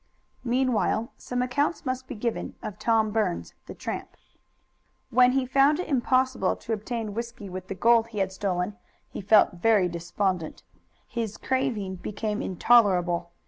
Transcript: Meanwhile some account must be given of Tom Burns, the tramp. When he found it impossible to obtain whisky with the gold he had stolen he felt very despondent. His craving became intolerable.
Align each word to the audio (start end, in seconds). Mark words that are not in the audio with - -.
Meanwhile 0.43 1.13
some 1.19 1.43
account 1.43 1.85
must 1.85 2.07
be 2.07 2.15
given 2.15 2.55
of 2.63 2.79
Tom 2.79 3.11
Burns, 3.11 3.53
the 3.67 3.75
tramp. 3.75 4.17
When 5.11 5.33
he 5.33 5.45
found 5.45 5.79
it 5.79 5.87
impossible 5.87 6.55
to 6.55 6.73
obtain 6.73 7.13
whisky 7.13 7.49
with 7.51 7.67
the 7.67 7.75
gold 7.75 8.07
he 8.07 8.17
had 8.17 8.31
stolen 8.31 8.77
he 9.11 9.21
felt 9.21 9.57
very 9.61 9.87
despondent. 9.87 10.63
His 11.07 11.37
craving 11.37 11.97
became 11.97 12.41
intolerable. 12.41 13.29